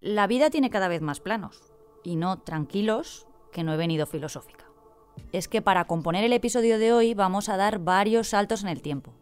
La 0.00 0.26
vida 0.26 0.50
tiene 0.50 0.70
cada 0.70 0.88
vez 0.88 1.02
más 1.02 1.20
planos, 1.20 1.60
y 2.02 2.16
no 2.16 2.38
tranquilos, 2.38 3.26
que 3.52 3.64
no 3.64 3.74
he 3.74 3.76
venido 3.76 4.06
filosófica. 4.06 4.64
Es 5.32 5.48
que 5.48 5.62
para 5.62 5.86
componer 5.86 6.24
el 6.24 6.32
episodio 6.32 6.78
de 6.78 6.92
hoy 6.92 7.12
vamos 7.12 7.48
a 7.48 7.56
dar 7.56 7.80
varios 7.80 8.28
saltos 8.28 8.62
en 8.62 8.68
el 8.68 8.82
tiempo. 8.82 9.12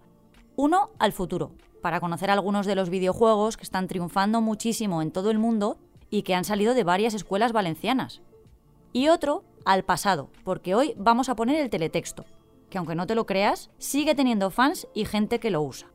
Uno 0.57 0.91
al 0.99 1.13
futuro, 1.13 1.53
para 1.83 2.01
conocer 2.01 2.31
algunos 2.31 2.67
de 2.67 2.75
los 2.75 2.91
videojuegos 2.91 3.57
que 3.57 3.65
están 3.65 3.89
triunfando 3.89 4.41
muchísimo 4.41 5.03
en 5.03 5.11
todo 5.11 5.31
el 5.31 5.39
mundo 5.39 5.79
y 6.11 6.23
que 6.23 6.35
han 6.35 6.45
salido 6.45 6.75
de 6.75 6.85
varias 6.85 7.15
escuelas 7.15 7.53
valencianas. 7.53 8.23
Y 8.93 9.09
otro 9.09 9.43
al 9.65 9.85
pasado, 9.85 10.31
porque 10.45 10.75
hoy 10.75 10.95
vamos 10.97 11.29
a 11.29 11.35
poner 11.35 11.61
el 11.61 11.71
teletexto, 11.71 12.25
que 12.71 12.79
aunque 12.79 12.95
no 12.95 13.07
te 13.07 13.15
lo 13.15 13.27
creas, 13.27 13.71
sigue 13.79 14.15
teniendo 14.15 14.51
fans 14.51 14.87
y 14.95 15.07
gente 15.07 15.41
que 15.41 15.51
lo 15.51 15.63
usa. 15.63 15.94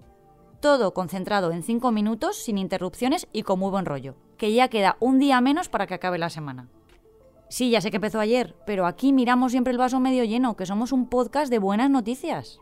Todo 0.59 0.93
concentrado 0.93 1.51
en 1.51 1.63
5 1.63 1.91
minutos, 1.93 2.35
sin 2.35 2.57
interrupciones 2.57 3.27
y 3.31 3.43
con 3.43 3.59
muy 3.59 3.71
buen 3.71 3.85
rollo, 3.85 4.15
que 4.37 4.53
ya 4.53 4.67
queda 4.67 4.97
un 4.99 5.17
día 5.17 5.39
menos 5.39 5.69
para 5.69 5.87
que 5.87 5.93
acabe 5.93 6.17
la 6.17 6.29
semana. 6.29 6.67
Sí, 7.49 7.69
ya 7.69 7.79
sé 7.79 7.91
que 7.91 7.97
empezó 7.97 8.19
ayer, 8.19 8.55
pero 8.65 8.85
aquí 8.85 9.13
miramos 9.13 9.53
siempre 9.53 9.71
el 9.71 9.77
vaso 9.77 10.01
medio 10.01 10.25
lleno, 10.25 10.57
que 10.57 10.65
somos 10.65 10.91
un 10.91 11.09
podcast 11.09 11.49
de 11.49 11.59
buenas 11.59 11.89
noticias. 11.89 12.59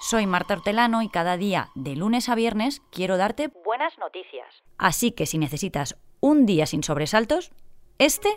Soy 0.00 0.26
Marta 0.26 0.54
Hortelano 0.54 1.00
y 1.02 1.08
cada 1.08 1.36
día, 1.36 1.70
de 1.76 1.94
lunes 1.94 2.28
a 2.28 2.34
viernes, 2.34 2.82
quiero 2.90 3.16
darte 3.16 3.52
buenas 3.64 3.96
noticias. 3.98 4.62
Así 4.76 5.12
que 5.12 5.26
si 5.26 5.38
necesitas 5.38 5.96
un 6.20 6.44
día 6.44 6.66
sin 6.66 6.82
sobresaltos, 6.82 7.52
este 7.98 8.28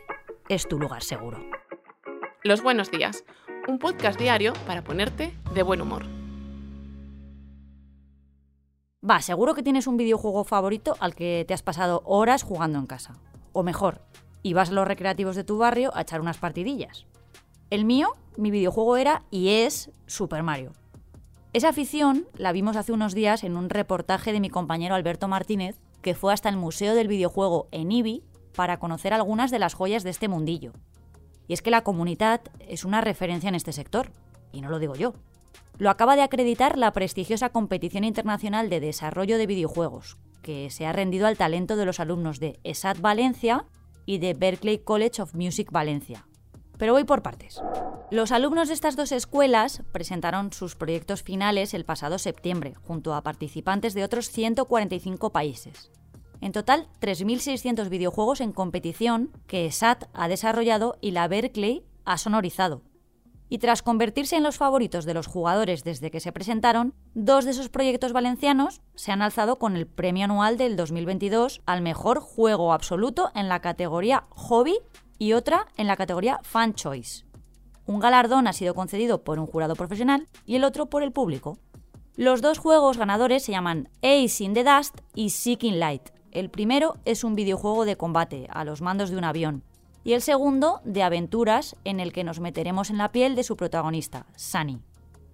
es 0.48 0.68
tu 0.68 0.80
lugar 0.80 1.02
seguro. 1.02 1.44
Los 2.44 2.62
buenos 2.62 2.92
días, 2.92 3.26
un 3.68 3.80
podcast 3.80 4.20
diario 4.20 4.54
para 4.68 4.84
ponerte 4.84 5.34
de 5.54 5.64
buen 5.64 5.82
humor. 5.82 6.17
Va, 9.08 9.22
seguro 9.22 9.54
que 9.54 9.62
tienes 9.62 9.86
un 9.86 9.96
videojuego 9.96 10.44
favorito 10.44 10.96
al 11.00 11.14
que 11.14 11.46
te 11.48 11.54
has 11.54 11.62
pasado 11.62 12.02
horas 12.06 12.42
jugando 12.42 12.80
en 12.80 12.88
casa. 12.88 13.14
O 13.54 13.62
mejor, 13.62 14.02
y 14.42 14.54
vas 14.54 14.70
a 14.70 14.74
los 14.74 14.88
recreativos 14.88 15.36
de 15.36 15.44
tu 15.44 15.60
barrio 15.60 15.96
a 15.96 16.02
echar 16.02 16.20
unas 16.20 16.40
partidillas. 16.40 17.06
El 17.70 17.86
mío, 17.86 18.14
mi 18.38 18.50
videojuego 18.50 18.98
era 18.98 19.22
y 19.30 19.50
es 19.50 19.92
Super 20.08 20.42
Mario. 20.42 20.74
Esa 21.54 21.70
afición 21.70 22.26
la 22.38 22.52
vimos 22.52 22.76
hace 22.76 22.92
unos 22.92 23.14
días 23.14 23.44
en 23.44 23.56
un 23.56 23.70
reportaje 23.70 24.34
de 24.34 24.40
mi 24.40 24.50
compañero 24.50 24.96
Alberto 24.96 25.28
Martínez, 25.28 25.80
que 26.02 26.16
fue 26.16 26.34
hasta 26.34 26.50
el 26.50 26.58
Museo 26.58 26.96
del 26.96 27.08
Videojuego 27.08 27.68
en 27.72 27.92
IBI 27.92 28.24
para 28.56 28.80
conocer 28.80 29.14
algunas 29.14 29.52
de 29.52 29.60
las 29.60 29.76
joyas 29.76 30.04
de 30.04 30.10
este 30.10 30.28
mundillo. 30.28 30.74
Y 31.48 31.54
es 31.54 31.62
que 31.62 31.72
la 31.72 31.84
comunidad 31.84 32.42
es 32.60 32.84
una 32.84 33.02
referencia 33.02 33.48
en 33.48 33.56
este 33.56 33.74
sector, 33.74 34.12
y 34.52 34.62
no 34.62 34.70
lo 34.70 34.80
digo 34.80 34.96
yo. 34.96 35.14
Lo 35.78 35.90
acaba 35.90 36.16
de 36.16 36.24
acreditar 36.24 36.78
la 36.78 36.92
prestigiosa 36.94 37.50
competición 37.50 38.04
internacional 38.04 38.70
de 38.70 38.80
desarrollo 38.80 39.38
de 39.38 39.48
videojuegos, 39.48 40.18
que 40.42 40.70
se 40.70 40.86
ha 40.86 40.94
rendido 40.94 41.28
al 41.28 41.38
talento 41.38 41.76
de 41.76 41.86
los 41.86 42.00
alumnos 42.00 42.40
de 42.40 42.60
ESAT 42.64 43.00
Valencia 43.00 43.66
y 44.06 44.18
de 44.18 44.34
Berklee 44.34 44.84
College 44.84 45.22
of 45.22 45.36
Music 45.36 45.72
Valencia. 45.72 46.26
Pero 46.78 46.94
voy 46.94 47.04
por 47.04 47.22
partes. 47.22 47.62
Los 48.10 48.32
alumnos 48.32 48.70
de 48.70 48.74
estas 48.74 48.96
dos 48.96 49.12
escuelas 49.12 49.84
presentaron 49.92 50.54
sus 50.54 50.76
proyectos 50.76 51.24
finales 51.24 51.74
el 51.74 51.86
pasado 51.86 52.18
septiembre, 52.18 52.76
junto 52.84 53.14
a 53.14 53.22
participantes 53.22 53.94
de 53.94 54.04
otros 54.04 54.30
145 54.30 55.32
países. 55.32 55.92
En 56.40 56.52
total, 56.52 56.88
3.600 57.02 57.90
videojuegos 57.90 58.42
en 58.42 58.54
competición 58.54 59.32
que 59.48 59.70
SAT 59.72 60.06
ha 60.14 60.28
desarrollado 60.28 60.98
y 61.02 61.12
la 61.12 61.28
Berkeley 61.28 61.84
ha 62.06 62.18
sonorizado. 62.18 62.84
Y 63.50 63.60
tras 63.60 63.82
convertirse 63.82 64.36
en 64.36 64.44
los 64.44 64.58
favoritos 64.58 65.06
de 65.06 65.14
los 65.14 65.28
jugadores 65.28 65.84
desde 65.84 66.12
que 66.12 66.20
se 66.20 66.32
presentaron, 66.32 66.94
dos 67.14 67.46
de 67.46 67.52
esos 67.52 67.70
proyectos 67.70 68.12
valencianos 68.12 68.82
se 68.96 69.12
han 69.12 69.22
alzado 69.22 69.58
con 69.58 69.76
el 69.76 69.88
premio 69.88 70.26
anual 70.26 70.58
del 70.58 70.76
2022 70.76 71.62
al 71.66 71.82
mejor 71.82 72.20
juego 72.20 72.74
absoluto 72.74 73.32
en 73.36 73.48
la 73.48 73.62
categoría 73.62 74.26
Hobby 74.30 74.78
y 75.18 75.34
otra 75.34 75.68
en 75.78 75.88
la 75.88 75.96
categoría 75.96 76.40
Fan 76.44 76.74
Choice. 76.74 77.26
Un 77.86 78.00
galardón 78.00 78.48
ha 78.48 78.54
sido 78.54 78.76
concedido 78.76 79.24
por 79.24 79.40
un 79.40 79.48
jurado 79.48 79.76
profesional 79.76 80.28
y 80.46 80.56
el 80.56 80.66
otro 80.66 80.88
por 80.88 81.04
el 81.04 81.14
público. 81.14 81.58
Los 82.18 82.42
dos 82.42 82.58
juegos 82.58 82.98
ganadores 82.98 83.44
se 83.44 83.54
llaman 83.54 83.90
Ace 84.02 84.44
in 84.44 84.54
the 84.54 84.66
Dust 84.66 85.00
y 85.16 85.30
Seeking 85.30 85.80
Light. 85.80 86.10
El 86.32 86.50
primero 86.50 86.98
es 87.06 87.24
un 87.24 87.36
videojuego 87.36 87.86
de 87.86 87.96
combate 87.96 88.48
a 88.52 88.66
los 88.66 88.82
mandos 88.82 89.10
de 89.10 89.18
un 89.18 89.24
avión 89.24 89.64
y 90.08 90.14
el 90.14 90.22
segundo 90.22 90.80
de 90.86 91.04
aventuras 91.04 91.76
en 91.84 92.00
el 92.00 92.14
que 92.14 92.24
nos 92.24 92.40
meteremos 92.40 92.90
en 92.90 92.98
la 92.98 93.12
piel 93.12 93.36
de 93.36 93.44
su 93.44 93.58
protagonista, 93.58 94.26
Sunny. 94.38 94.80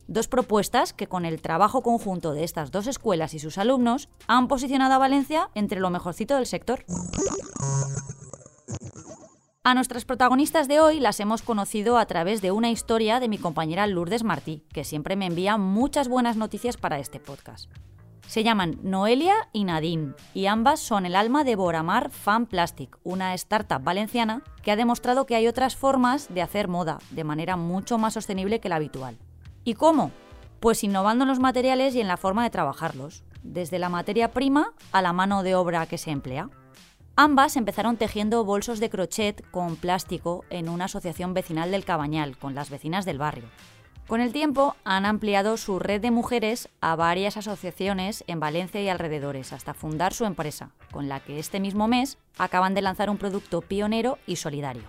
Dos 0.07 0.27
propuestas 0.27 0.93
que 0.93 1.05
con 1.05 1.25
el 1.25 1.43
trabajo 1.43 1.83
conjunto 1.83 2.33
de 2.33 2.43
estas 2.43 2.71
dos 2.71 2.87
escuelas 2.87 3.35
y 3.35 3.39
sus 3.39 3.59
alumnos 3.59 4.09
han 4.25 4.47
posicionado 4.47 4.95
a 4.95 4.97
Valencia 4.97 5.51
entre 5.53 5.79
lo 5.79 5.91
mejorcito 5.91 6.37
del 6.37 6.47
sector. 6.47 6.83
A 9.63 9.75
nuestras 9.75 10.05
protagonistas 10.05 10.67
de 10.67 10.79
hoy 10.79 10.99
las 10.99 11.19
hemos 11.19 11.43
conocido 11.43 11.99
a 11.99 12.07
través 12.07 12.41
de 12.41 12.49
una 12.49 12.71
historia 12.71 13.19
de 13.19 13.27
mi 13.27 13.37
compañera 13.37 13.85
Lourdes 13.85 14.23
Martí, 14.23 14.63
que 14.73 14.83
siempre 14.83 15.15
me 15.15 15.27
envía 15.27 15.57
muchas 15.57 16.07
buenas 16.07 16.35
noticias 16.35 16.77
para 16.77 16.97
este 16.97 17.19
podcast. 17.19 17.69
Se 18.27 18.43
llaman 18.43 18.79
Noelia 18.81 19.35
y 19.51 19.63
Nadine, 19.63 20.13
y 20.33 20.47
ambas 20.47 20.79
son 20.79 21.05
el 21.05 21.15
alma 21.15 21.43
de 21.43 21.55
Boramar 21.55 22.09
Fan 22.09 22.47
Plastic, 22.47 22.97
una 23.03 23.33
startup 23.35 23.83
valenciana 23.83 24.41
que 24.63 24.71
ha 24.71 24.75
demostrado 24.75 25.25
que 25.25 25.35
hay 25.35 25.47
otras 25.47 25.75
formas 25.75 26.33
de 26.33 26.41
hacer 26.41 26.67
moda 26.67 26.99
de 27.11 27.23
manera 27.23 27.57
mucho 27.57 27.97
más 27.97 28.13
sostenible 28.13 28.59
que 28.59 28.69
la 28.69 28.77
habitual. 28.77 29.17
¿Y 29.63 29.75
cómo? 29.75 30.11
Pues 30.59 30.83
innovando 30.83 31.23
en 31.23 31.29
los 31.29 31.39
materiales 31.39 31.93
y 31.95 32.01
en 32.01 32.07
la 32.07 32.17
forma 32.17 32.43
de 32.43 32.49
trabajarlos, 32.49 33.23
desde 33.43 33.77
la 33.77 33.89
materia 33.89 34.31
prima 34.31 34.73
a 34.91 35.01
la 35.01 35.13
mano 35.13 35.43
de 35.43 35.55
obra 35.55 35.85
que 35.85 35.97
se 35.97 36.11
emplea. 36.11 36.49
Ambas 37.15 37.57
empezaron 37.57 37.97
tejiendo 37.97 38.43
bolsos 38.43 38.79
de 38.79 38.89
crochet 38.89 39.47
con 39.51 39.75
plástico 39.75 40.45
en 40.49 40.67
una 40.69 40.85
asociación 40.85 41.35
vecinal 41.35 41.69
del 41.69 41.85
Cabañal, 41.85 42.37
con 42.37 42.55
las 42.55 42.71
vecinas 42.71 43.05
del 43.05 43.19
barrio. 43.19 43.45
Con 44.07 44.19
el 44.19 44.33
tiempo 44.33 44.75
han 44.83 45.05
ampliado 45.05 45.55
su 45.55 45.79
red 45.79 46.01
de 46.01 46.11
mujeres 46.11 46.67
a 46.81 46.95
varias 46.95 47.37
asociaciones 47.37 48.25
en 48.27 48.39
Valencia 48.39 48.81
y 48.81 48.89
alrededores, 48.89 49.53
hasta 49.53 49.73
fundar 49.73 50.13
su 50.13 50.25
empresa, 50.25 50.71
con 50.91 51.07
la 51.07 51.21
que 51.21 51.39
este 51.39 51.61
mismo 51.61 51.87
mes 51.87 52.17
acaban 52.37 52.73
de 52.73 52.81
lanzar 52.81 53.09
un 53.09 53.17
producto 53.17 53.61
pionero 53.61 54.17
y 54.27 54.35
solidario. 54.35 54.83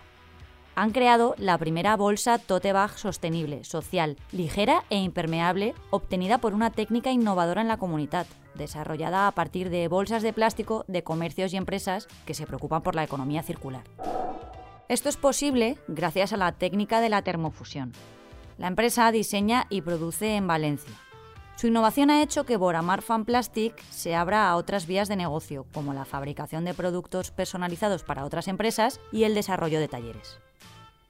Han 0.75 0.91
creado 0.91 1.36
la 1.38 1.56
primera 1.56 1.97
bolsa 1.97 2.38
tote 2.38 2.72
bag 2.72 2.98
sostenible, 2.98 3.62
social, 3.62 4.16
ligera 4.32 4.82
e 4.91 4.98
impermeable, 4.98 5.75
obtenida 5.91 6.38
por 6.38 6.52
una 6.52 6.70
técnica 6.70 7.12
innovadora 7.12 7.60
en 7.62 7.69
la 7.69 7.76
comunidad, 7.76 8.26
desarrollada 8.56 9.28
a 9.28 9.32
partir 9.32 9.70
de 9.70 9.86
bolsas 9.86 10.25
de 10.25 10.32
plástico 10.32 10.84
de 10.88 11.04
comercios 11.04 11.52
y 11.52 11.56
empresas 11.56 12.08
que 12.26 12.34
se 12.34 12.46
preocupan 12.46 12.82
por 12.82 12.96
la 12.96 13.04
economía 13.04 13.44
circular. 13.44 13.84
Esto 14.88 15.08
es 15.08 15.16
posible 15.16 15.78
gracias 15.86 16.32
a 16.32 16.36
la 16.36 16.50
técnica 16.50 17.00
de 17.00 17.08
la 17.08 17.22
termofusión. 17.22 17.92
La 18.56 18.69
empresa 18.69 19.10
diseña 19.10 19.66
y 19.69 19.82
produce 19.82 20.37
en 20.37 20.47
Valencia. 20.47 20.94
Su 21.56 21.66
innovación 21.66 22.10
ha 22.10 22.22
hecho 22.22 22.44
que 22.44 22.56
Boramar 22.56 23.03
Fan 23.03 23.25
Plastic 23.25 23.81
se 23.91 24.15
abra 24.15 24.48
a 24.48 24.56
otras 24.56 24.87
vías 24.87 25.09
de 25.09 25.16
negocio, 25.16 25.66
como 25.72 25.92
la 25.92 26.04
fabricación 26.04 26.64
de 26.64 26.75
productos 26.75 27.31
personalizados 27.31 28.04
para 28.04 28.25
otras 28.25 28.47
empresas 28.48 29.00
y 29.12 29.25
el 29.25 29.34
desarrollo 29.34 29.81
de 29.81 29.88
talleres. 29.88 30.38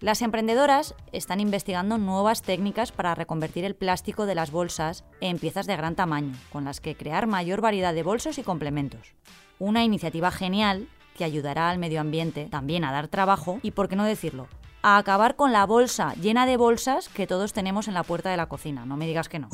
Las 0.00 0.22
emprendedoras 0.22 0.94
están 1.12 1.40
investigando 1.40 1.98
nuevas 1.98 2.42
técnicas 2.42 2.92
para 2.92 3.14
reconvertir 3.14 3.64
el 3.64 3.74
plástico 3.74 4.26
de 4.26 4.34
las 4.34 4.50
bolsas 4.50 5.04
en 5.20 5.38
piezas 5.38 5.66
de 5.66 5.76
gran 5.76 5.94
tamaño, 5.94 6.34
con 6.50 6.64
las 6.64 6.80
que 6.80 6.96
crear 6.96 7.26
mayor 7.26 7.60
variedad 7.60 7.94
de 7.94 8.02
bolsos 8.02 8.38
y 8.38 8.42
complementos. 8.42 9.14
Una 9.58 9.84
iniciativa 9.84 10.30
genial 10.30 10.88
que 11.16 11.24
ayudará 11.24 11.70
al 11.70 11.78
medio 11.78 12.00
ambiente 12.00 12.48
también 12.50 12.84
a 12.84 12.92
dar 12.92 13.08
trabajo 13.08 13.60
y, 13.62 13.70
por 13.70 13.88
qué 13.88 13.96
no 13.96 14.04
decirlo, 14.04 14.48
a 14.86 14.98
acabar 14.98 15.34
con 15.34 15.50
la 15.50 15.64
bolsa 15.64 16.12
llena 16.20 16.44
de 16.44 16.58
bolsas 16.58 17.08
que 17.08 17.26
todos 17.26 17.54
tenemos 17.54 17.88
en 17.88 17.94
la 17.94 18.02
puerta 18.02 18.30
de 18.30 18.36
la 18.36 18.50
cocina. 18.50 18.84
No 18.84 18.98
me 18.98 19.06
digas 19.06 19.30
que 19.30 19.38
no. 19.38 19.48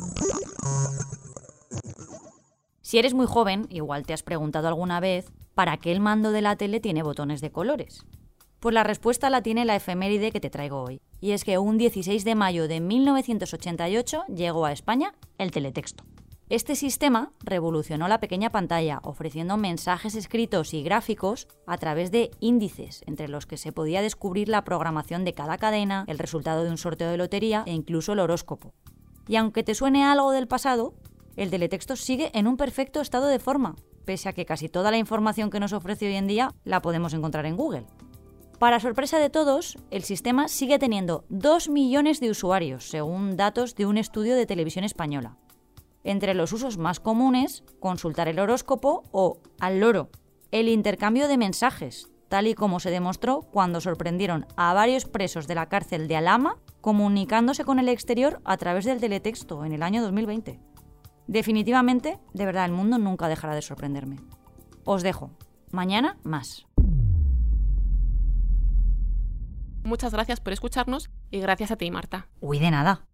Si 2.81 2.99
eres 2.99 3.13
muy 3.13 3.27
joven, 3.27 3.65
igual 3.69 4.05
te 4.05 4.11
has 4.11 4.23
preguntado 4.23 4.67
alguna 4.67 4.99
vez 4.99 5.31
para 5.55 5.77
qué 5.77 5.93
el 5.93 6.01
mando 6.01 6.33
de 6.33 6.41
la 6.41 6.57
tele 6.57 6.81
tiene 6.81 7.01
botones 7.01 7.39
de 7.39 7.49
colores. 7.49 8.05
Pues 8.59 8.75
la 8.75 8.83
respuesta 8.83 9.29
la 9.29 9.41
tiene 9.41 9.63
la 9.63 9.77
efeméride 9.77 10.33
que 10.33 10.41
te 10.41 10.49
traigo 10.49 10.81
hoy. 10.81 10.99
Y 11.21 11.31
es 11.31 11.45
que 11.45 11.57
un 11.57 11.77
16 11.77 12.25
de 12.25 12.35
mayo 12.35 12.67
de 12.67 12.81
1988 12.81 14.25
llegó 14.35 14.65
a 14.65 14.73
España 14.73 15.13
el 15.37 15.51
teletexto. 15.51 16.03
Este 16.51 16.75
sistema 16.75 17.31
revolucionó 17.45 18.09
la 18.09 18.19
pequeña 18.19 18.49
pantalla, 18.49 18.99
ofreciendo 19.03 19.55
mensajes 19.55 20.15
escritos 20.15 20.73
y 20.73 20.83
gráficos 20.83 21.47
a 21.65 21.77
través 21.77 22.11
de 22.11 22.29
índices, 22.41 23.03
entre 23.07 23.29
los 23.29 23.45
que 23.45 23.55
se 23.55 23.71
podía 23.71 24.01
descubrir 24.01 24.49
la 24.49 24.65
programación 24.65 25.23
de 25.23 25.31
cada 25.31 25.57
cadena, 25.57 26.03
el 26.09 26.19
resultado 26.19 26.65
de 26.65 26.69
un 26.69 26.77
sorteo 26.77 27.09
de 27.09 27.15
lotería 27.15 27.63
e 27.67 27.71
incluso 27.71 28.11
el 28.11 28.19
horóscopo. 28.19 28.73
Y 29.29 29.37
aunque 29.37 29.63
te 29.63 29.75
suene 29.75 30.03
algo 30.03 30.31
del 30.31 30.49
pasado, 30.49 30.93
el 31.37 31.51
teletexto 31.51 31.95
sigue 31.95 32.37
en 32.37 32.47
un 32.47 32.57
perfecto 32.57 32.99
estado 32.99 33.27
de 33.27 33.39
forma, 33.39 33.77
pese 34.03 34.27
a 34.27 34.33
que 34.33 34.45
casi 34.45 34.67
toda 34.67 34.91
la 34.91 34.97
información 34.97 35.51
que 35.51 35.61
nos 35.61 35.71
ofrece 35.71 36.07
hoy 36.07 36.15
en 36.15 36.27
día 36.27 36.53
la 36.65 36.81
podemos 36.81 37.13
encontrar 37.13 37.45
en 37.45 37.55
Google. 37.55 37.85
Para 38.59 38.81
sorpresa 38.81 39.19
de 39.19 39.29
todos, 39.29 39.77
el 39.89 40.03
sistema 40.03 40.49
sigue 40.49 40.79
teniendo 40.79 41.23
2 41.29 41.69
millones 41.69 42.19
de 42.19 42.29
usuarios, 42.29 42.89
según 42.89 43.37
datos 43.37 43.73
de 43.75 43.85
un 43.85 43.97
estudio 43.97 44.35
de 44.35 44.45
televisión 44.45 44.83
española. 44.83 45.37
Entre 46.03 46.33
los 46.33 46.51
usos 46.53 46.77
más 46.77 46.99
comunes, 46.99 47.63
consultar 47.79 48.27
el 48.27 48.39
horóscopo 48.39 49.03
o 49.11 49.39
al 49.59 49.79
loro, 49.79 50.09
el 50.51 50.67
intercambio 50.67 51.27
de 51.27 51.37
mensajes, 51.37 52.09
tal 52.27 52.47
y 52.47 52.55
como 52.55 52.79
se 52.79 52.89
demostró 52.89 53.41
cuando 53.41 53.81
sorprendieron 53.81 54.47
a 54.55 54.73
varios 54.73 55.05
presos 55.05 55.47
de 55.47 55.55
la 55.55 55.67
cárcel 55.67 56.07
de 56.07 56.15
Alama 56.15 56.57
comunicándose 56.79 57.63
con 57.63 57.77
el 57.77 57.89
exterior 57.89 58.41
a 58.45 58.57
través 58.57 58.85
del 58.85 58.99
teletexto 58.99 59.63
en 59.65 59.73
el 59.73 59.83
año 59.83 60.01
2020. 60.01 60.59
Definitivamente, 61.27 62.19
de 62.33 62.45
verdad, 62.45 62.65
el 62.65 62.71
mundo 62.71 62.97
nunca 62.97 63.27
dejará 63.27 63.53
de 63.53 63.61
sorprenderme. 63.61 64.17
Os 64.83 65.03
dejo. 65.03 65.31
Mañana 65.71 66.17
más. 66.23 66.65
Muchas 69.83 70.13
gracias 70.13 70.39
por 70.39 70.53
escucharnos 70.53 71.09
y 71.31 71.39
gracias 71.39 71.71
a 71.71 71.75
ti, 71.75 71.89
Marta. 71.91 72.27
Uy, 72.39 72.59
de 72.59 72.71
nada. 72.71 73.07